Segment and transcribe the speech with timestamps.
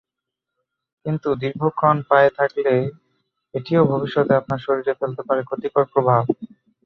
[1.05, 2.73] কিন্তু দীর্ঘক্ষণ পায়ে থাকলে
[3.53, 6.23] এটিও ভবিষ্যতে আপনার শরীরে ফেলতে পারে ক্ষতিকর প্রভাব।